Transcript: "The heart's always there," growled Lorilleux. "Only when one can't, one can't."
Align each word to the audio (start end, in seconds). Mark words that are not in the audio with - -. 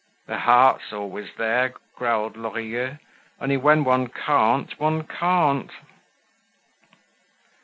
"The 0.25 0.39
heart's 0.39 0.91
always 0.91 1.29
there," 1.37 1.75
growled 1.95 2.35
Lorilleux. 2.35 2.97
"Only 3.39 3.57
when 3.57 3.83
one 3.83 4.07
can't, 4.07 4.79
one 4.79 5.05
can't." 5.05 5.69